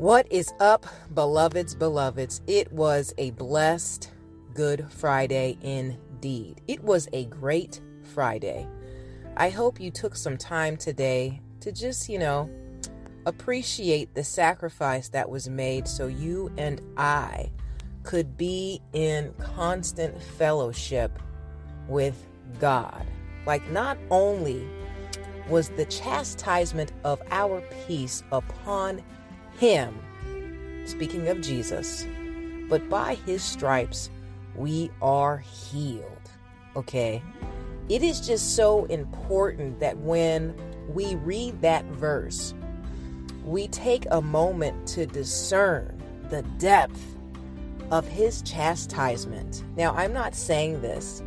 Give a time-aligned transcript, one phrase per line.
[0.00, 2.40] What is up, beloveds, beloveds?
[2.46, 4.10] It was a blessed
[4.54, 6.62] Good Friday indeed.
[6.66, 7.82] It was a great
[8.14, 8.66] Friday.
[9.36, 12.48] I hope you took some time today to just, you know,
[13.26, 17.50] appreciate the sacrifice that was made so you and I
[18.02, 21.18] could be in constant fellowship
[21.88, 22.26] with
[22.58, 23.06] God.
[23.44, 24.66] Like, not only
[25.50, 29.02] was the chastisement of our peace upon
[29.60, 30.00] him,
[30.86, 32.06] speaking of Jesus,
[32.70, 34.08] but by his stripes
[34.56, 36.30] we are healed.
[36.76, 37.22] Okay?
[37.90, 40.54] It is just so important that when
[40.88, 42.54] we read that verse,
[43.44, 47.04] we take a moment to discern the depth
[47.90, 49.62] of his chastisement.
[49.76, 51.22] Now, I'm not saying this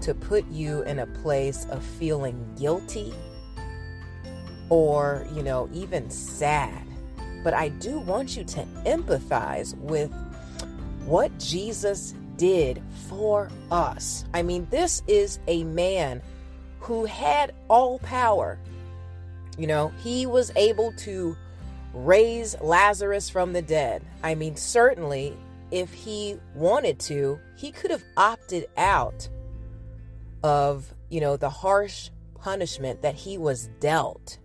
[0.00, 3.14] to put you in a place of feeling guilty
[4.70, 6.89] or, you know, even sad.
[7.42, 10.12] But I do want you to empathize with
[11.04, 14.24] what Jesus did for us.
[14.32, 16.22] I mean, this is a man
[16.80, 18.58] who had all power.
[19.58, 21.36] You know, he was able to
[21.92, 24.02] raise Lazarus from the dead.
[24.22, 25.36] I mean, certainly,
[25.70, 29.28] if he wanted to, he could have opted out
[30.42, 34.38] of, you know, the harsh punishment that he was dealt.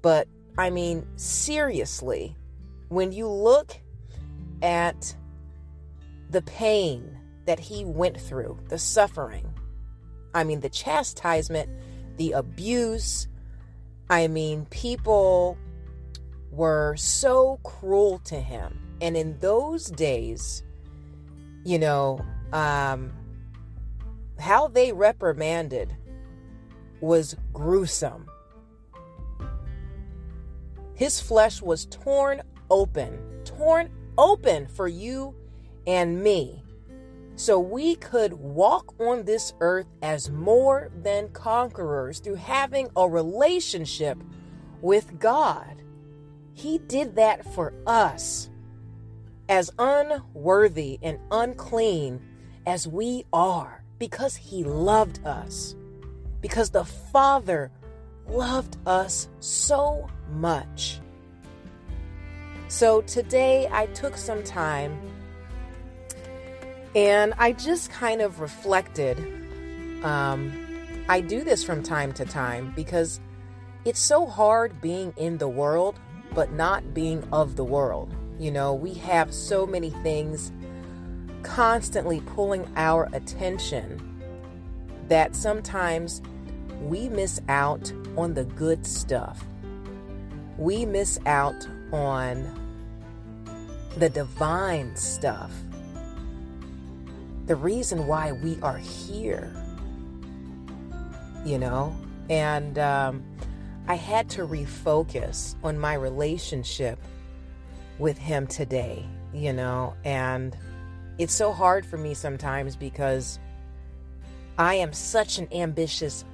[0.00, 0.28] But
[0.58, 2.36] I mean, seriously,
[2.88, 3.76] when you look
[4.60, 5.14] at
[6.30, 9.54] the pain that he went through, the suffering,
[10.34, 11.70] I mean, the chastisement,
[12.16, 13.28] the abuse,
[14.10, 15.56] I mean, people
[16.50, 18.80] were so cruel to him.
[19.00, 20.64] And in those days,
[21.64, 22.20] you know,
[22.52, 23.12] um,
[24.40, 25.94] how they reprimanded
[27.00, 28.28] was gruesome.
[30.98, 35.32] His flesh was torn open, torn open for you
[35.86, 36.64] and me.
[37.36, 44.18] So we could walk on this earth as more than conquerors through having a relationship
[44.82, 45.82] with God.
[46.52, 48.50] He did that for us.
[49.48, 52.20] As unworthy and unclean
[52.66, 55.76] as we are, because He loved us.
[56.40, 57.70] Because the Father
[58.28, 61.00] loved us so much.
[62.68, 65.00] So today I took some time
[66.94, 69.18] and I just kind of reflected.
[70.04, 70.66] Um,
[71.08, 73.20] I do this from time to time because
[73.84, 75.98] it's so hard being in the world
[76.34, 78.14] but not being of the world.
[78.38, 80.52] You know, we have so many things
[81.42, 84.22] constantly pulling our attention
[85.08, 86.20] that sometimes
[86.82, 89.44] we miss out on the good stuff.
[90.58, 92.52] We miss out on
[93.96, 95.52] the divine stuff.
[97.46, 99.54] The reason why we are here,
[101.44, 101.96] you know?
[102.28, 103.24] And um,
[103.86, 106.98] I had to refocus on my relationship
[107.98, 109.94] with Him today, you know?
[110.04, 110.56] And
[111.18, 113.38] it's so hard for me sometimes because
[114.58, 116.24] I am such an ambitious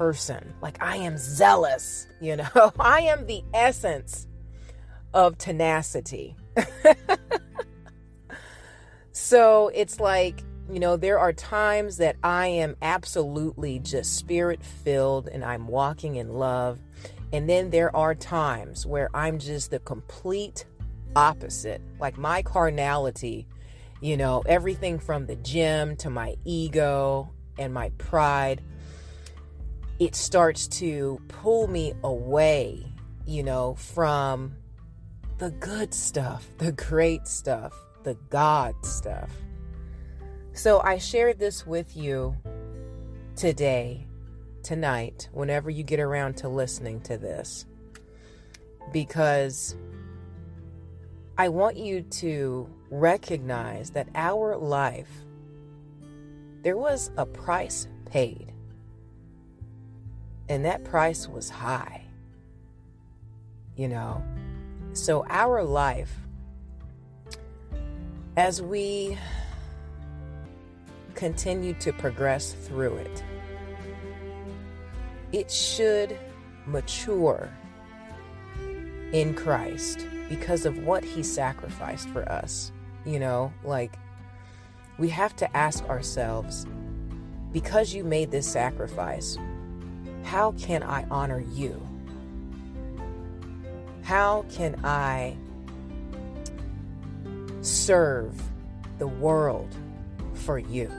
[0.00, 0.54] person.
[0.62, 2.48] Like I am zealous, you know.
[2.80, 4.26] I am the essence
[5.12, 6.36] of tenacity.
[9.12, 15.28] so it's like, you know, there are times that I am absolutely just spirit filled
[15.28, 16.78] and I'm walking in love.
[17.34, 20.64] And then there are times where I'm just the complete
[21.14, 21.82] opposite.
[21.98, 23.46] Like my carnality,
[24.00, 27.28] you know, everything from the gym to my ego
[27.58, 28.62] and my pride
[30.00, 32.86] it starts to pull me away,
[33.26, 34.56] you know, from
[35.36, 39.30] the good stuff, the great stuff, the God stuff.
[40.54, 42.34] So I shared this with you
[43.36, 44.06] today,
[44.62, 47.66] tonight, whenever you get around to listening to this,
[48.92, 49.76] because
[51.36, 55.10] I want you to recognize that our life,
[56.62, 58.49] there was a price paid.
[60.50, 62.04] And that price was high.
[63.76, 64.22] You know?
[64.94, 66.12] So our life,
[68.36, 69.16] as we
[71.14, 73.24] continue to progress through it,
[75.30, 76.18] it should
[76.66, 77.48] mature
[79.12, 82.72] in Christ because of what he sacrificed for us.
[83.06, 83.94] You know, like
[84.98, 86.66] we have to ask ourselves
[87.52, 89.38] because you made this sacrifice,
[90.22, 91.80] how can I honor you?
[94.02, 95.36] How can I
[97.60, 98.40] serve
[98.98, 99.74] the world
[100.34, 100.90] for you?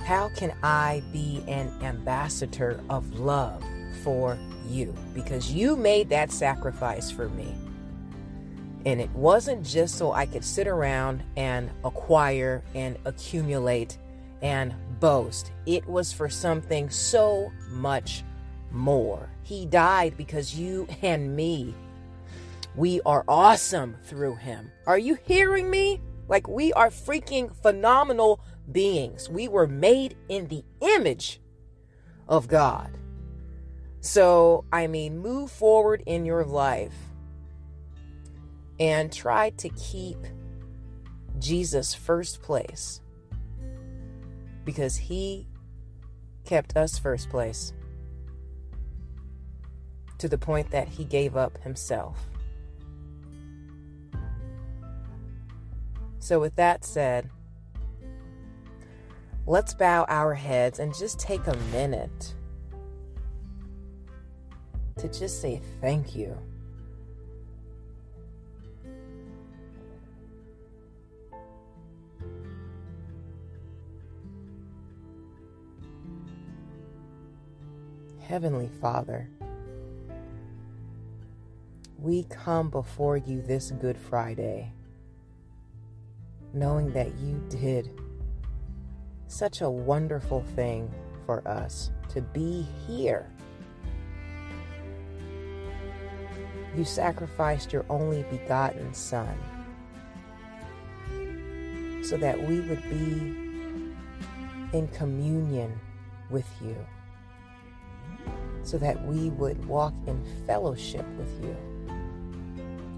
[0.00, 3.62] How can I be an ambassador of love
[4.02, 4.38] for
[4.68, 4.94] you?
[5.14, 7.54] Because you made that sacrifice for me.
[8.86, 13.98] And it wasn't just so I could sit around and acquire and accumulate
[14.42, 15.52] and boast.
[15.66, 18.22] It was for something so much
[18.70, 19.30] more.
[19.42, 21.74] He died because you and me,
[22.76, 24.70] we are awesome through him.
[24.86, 26.00] Are you hearing me?
[26.28, 29.28] Like we are freaking phenomenal beings.
[29.28, 31.40] We were made in the image
[32.28, 32.96] of God.
[34.00, 36.94] So, I mean, move forward in your life
[38.78, 40.16] and try to keep
[41.38, 43.00] Jesus first place
[44.70, 45.48] because he
[46.44, 47.72] kept us first place
[50.16, 52.28] to the point that he gave up himself.
[56.20, 57.28] So, with that said,
[59.44, 62.34] let's bow our heads and just take a minute
[64.98, 66.38] to just say thank you.
[78.30, 79.28] Heavenly Father,
[81.98, 84.72] we come before you this Good Friday,
[86.52, 87.90] knowing that you did
[89.26, 90.94] such a wonderful thing
[91.26, 93.28] for us to be here.
[96.76, 99.36] You sacrificed your only begotten Son
[102.04, 103.34] so that we would be
[104.72, 105.80] in communion
[106.30, 106.76] with you
[108.62, 111.56] so that we would walk in fellowship with you,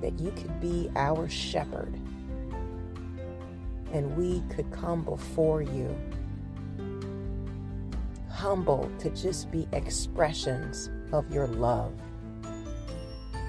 [0.00, 1.94] that you could be our shepherd,
[3.93, 5.94] and we could come before you
[8.29, 11.93] humble to just be expressions of your love,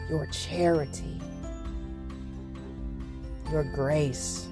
[0.09, 1.19] your charity,
[3.51, 4.47] your grace.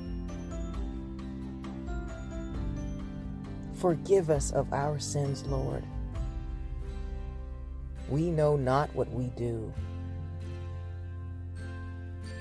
[3.76, 5.84] Forgive us of our sins, Lord
[8.12, 9.74] we know not what we do.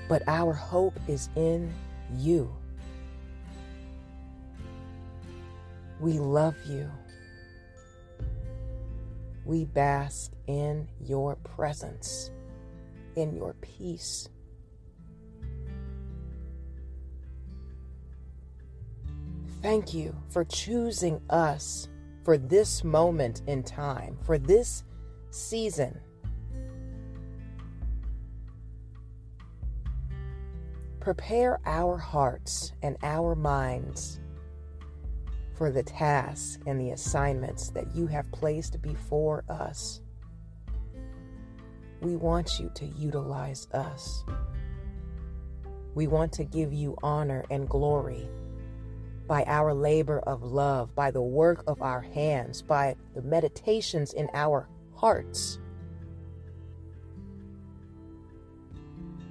[0.09, 1.73] But our hope is in
[2.17, 2.53] you.
[6.01, 6.91] We love you.
[9.45, 12.31] We bask in your presence,
[13.15, 14.27] in your peace.
[19.61, 21.87] Thank you for choosing us
[22.23, 24.83] for this moment in time, for this
[25.31, 25.99] season.
[30.99, 34.19] Prepare our hearts and our minds
[35.55, 40.01] for the tasks and the assignments that you have placed before us.
[42.01, 44.23] We want you to utilize us.
[45.93, 48.27] We want to give you honor and glory
[49.27, 54.29] by our labor of love, by the work of our hands, by the meditations in
[54.33, 54.67] our
[55.01, 55.57] hearts.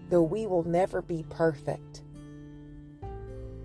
[0.09, 2.03] Though we will never be perfect,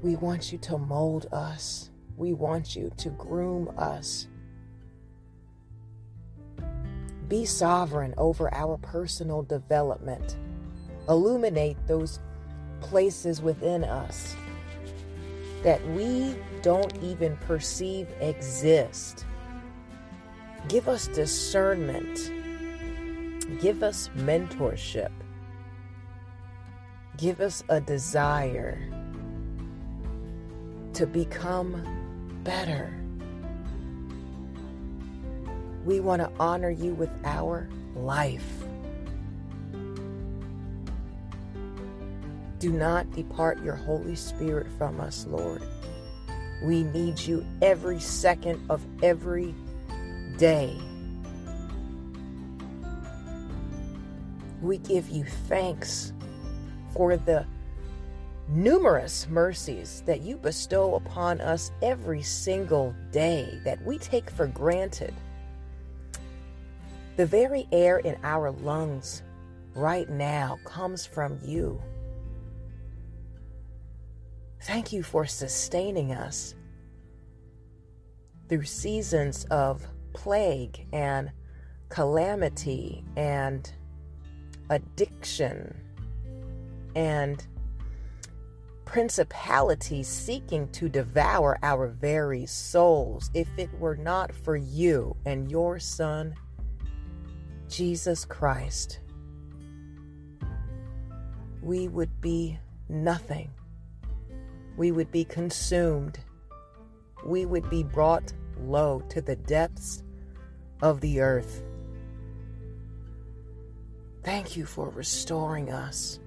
[0.03, 1.89] we want you to mold us.
[2.15, 4.27] We want you to groom us.
[7.27, 10.37] Be sovereign over our personal development.
[11.09, 12.19] Illuminate those
[12.81, 14.35] places within us
[15.63, 19.25] that we don't even perceive exist.
[20.67, 22.31] Give us discernment.
[23.61, 25.11] Give us mentorship.
[27.17, 28.79] Give us a desire
[30.93, 31.83] to become
[32.43, 32.93] better.
[35.85, 38.65] We want to honor you with our life.
[42.57, 45.61] Do not depart your Holy Spirit from us, Lord.
[46.63, 49.53] We need you every second of every
[50.37, 50.77] day.
[54.61, 56.13] We give you thanks
[56.93, 57.45] for the
[58.47, 65.13] numerous mercies that you bestow upon us every single day that we take for granted.
[67.17, 69.23] The very air in our lungs
[69.73, 71.81] right now comes from you.
[74.63, 76.55] Thank you for sustaining us
[78.49, 81.29] through seasons of plague and
[81.89, 83.71] calamity and
[84.69, 85.75] addiction
[86.95, 87.45] and
[88.85, 95.79] principalities seeking to devour our very souls if it were not for you and your
[95.79, 96.33] Son,
[97.67, 99.01] Jesus Christ.
[101.61, 102.57] We would be
[102.87, 103.51] nothing.
[104.77, 106.19] We would be consumed.
[107.25, 110.03] We would be brought low to the depths
[110.81, 111.63] of the earth.
[114.23, 116.19] Thank you for restoring us.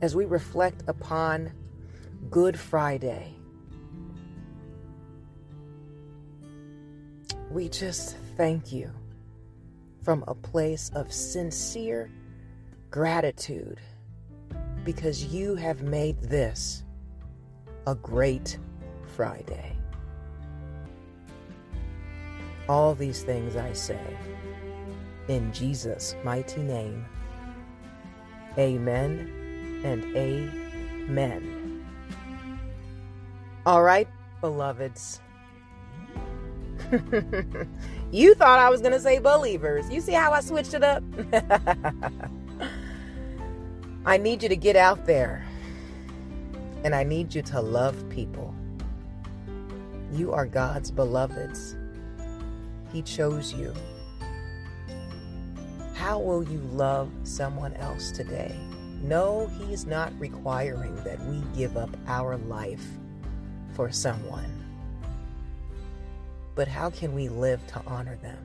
[0.00, 1.52] As we reflect upon
[2.30, 3.34] Good Friday,
[7.50, 8.90] we just thank you
[10.02, 12.10] from a place of sincere
[12.90, 13.80] gratitude
[14.84, 16.84] because you have made this
[17.86, 18.58] a great
[19.16, 19.75] Friday.
[22.68, 24.16] All these things I say
[25.28, 27.04] in Jesus' mighty name.
[28.58, 31.84] Amen and amen.
[33.64, 34.08] All right,
[34.40, 35.20] beloveds.
[38.12, 39.90] you thought I was going to say believers.
[39.90, 41.02] You see how I switched it up?
[44.06, 45.44] I need you to get out there
[46.84, 48.54] and I need you to love people.
[50.12, 51.76] You are God's beloveds.
[52.92, 53.74] He chose you.
[55.94, 58.54] How will you love someone else today?
[59.02, 62.86] No, He's not requiring that we give up our life
[63.74, 64.64] for someone.
[66.54, 68.38] But how can we live to honor them,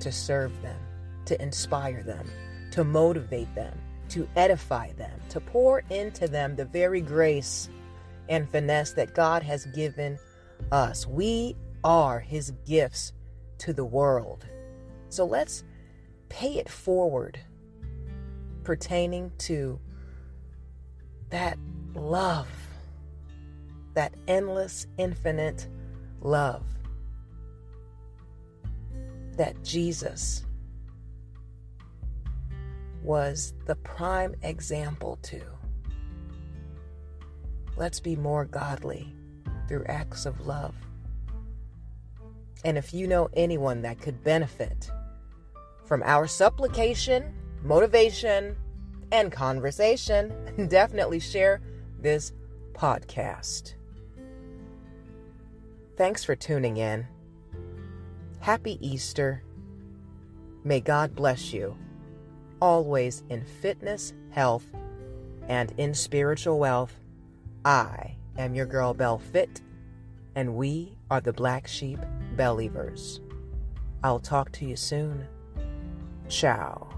[0.00, 0.78] to serve them,
[1.26, 2.26] to inspire them,
[2.70, 3.76] to motivate them,
[4.10, 7.68] to edify them, to pour into them the very grace
[8.28, 10.18] and finesse that God has given
[10.72, 11.06] us?
[11.06, 13.12] We are His gifts
[13.58, 14.46] to the world.
[15.08, 15.64] So let's
[16.28, 17.38] pay it forward
[18.64, 19.80] pertaining to
[21.30, 21.58] that
[21.94, 22.48] love,
[23.94, 25.68] that endless, infinite
[26.20, 26.64] love
[29.36, 30.44] that Jesus
[33.02, 35.40] was the prime example to.
[37.76, 39.14] Let's be more godly
[39.68, 40.74] through acts of love.
[42.64, 44.90] And if you know anyone that could benefit
[45.84, 48.56] from our supplication, motivation,
[49.12, 50.32] and conversation,
[50.68, 51.60] definitely share
[52.00, 52.32] this
[52.72, 53.74] podcast.
[55.96, 57.06] Thanks for tuning in.
[58.40, 59.42] Happy Easter.
[60.64, 61.76] May God bless you,
[62.60, 64.64] always in fitness, health,
[65.48, 67.00] and in spiritual wealth.
[67.64, 69.60] I am your girl Belle Fit,
[70.34, 71.98] and we are the Black Sheep
[72.38, 73.20] Believers.
[74.04, 75.26] I'll talk to you soon.
[76.28, 76.97] Ciao.